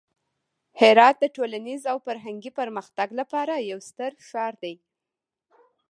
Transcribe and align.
هرات 0.79 1.15
د 1.19 1.25
ټولنیز 1.35 1.81
او 1.91 1.97
فرهنګي 2.05 2.51
پرمختګ 2.59 3.07
لپاره 3.19 3.53
یو 3.71 3.79
ستر 3.89 4.11
ښار 4.27 4.53
دی. 4.63 4.75